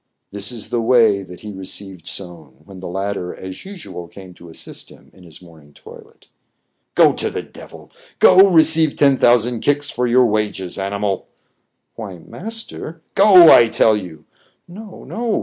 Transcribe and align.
This 0.31 0.51
is 0.51 0.69
the 0.71 0.81
way 0.81 1.21
that 1.21 1.41
he 1.41 1.51
received 1.51 2.07
Soun, 2.07 2.63
when 2.65 2.79
the 2.79 2.87
latter 2.87 3.35
as 3.35 3.65
usual 3.65 4.07
came 4.07 4.33
to 4.33 4.49
assist 4.49 4.89
him 4.89 5.11
in 5.13 5.23
his 5.25 5.43
morning 5.43 5.73
toilet. 5.75 6.27
"Go 6.95 7.13
to 7.13 7.29
the 7.29 7.43
devil! 7.43 7.91
Go, 8.17 8.47
receive 8.49 8.95
ten 8.95 9.15
thousand 9.19 9.59
kicks 9.59 9.91
for 9.91 10.07
your 10.07 10.25
wages, 10.25 10.79
animal!"" 10.79 11.27
Why, 11.97 12.17
master 12.17 13.03
"—"Go, 13.13 13.51
I 13.51 13.69
tell 13.69 13.95
you!" 13.95 14.25
"No, 14.67 15.03
no!" 15.03 15.39